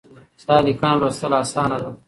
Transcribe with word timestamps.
دا 0.47 0.57
ليکنه 0.65 0.91
لوستل 0.99 1.33
اسانه 1.41 1.77
ده. 1.81 1.89